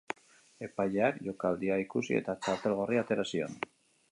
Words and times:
Epaileak 0.67 1.19
jokaldia 1.27 1.77
ikusi 1.83 2.17
eta 2.21 2.35
txartel 2.47 2.77
gorria 2.81 3.05
atera 3.07 3.31
zion. 3.35 3.59